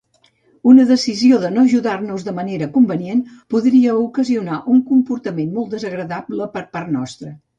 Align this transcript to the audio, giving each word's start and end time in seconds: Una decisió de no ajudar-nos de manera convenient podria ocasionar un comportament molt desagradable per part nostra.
Una 0.69 0.85
decisió 0.91 1.37
de 1.43 1.51
no 1.57 1.65
ajudar-nos 1.67 2.23
de 2.29 2.33
manera 2.39 2.69
convenient 2.77 3.21
podria 3.55 3.93
ocasionar 4.05 4.57
un 4.77 4.81
comportament 4.89 5.55
molt 5.59 5.71
desagradable 5.77 6.49
per 6.57 6.65
part 6.75 6.93
nostra. 6.99 7.33